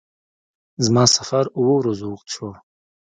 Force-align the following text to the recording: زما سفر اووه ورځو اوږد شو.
زما 0.85 1.03
سفر 1.17 1.43
اووه 1.57 1.73
ورځو 1.77 2.05
اوږد 2.09 2.27
شو. 2.33 2.47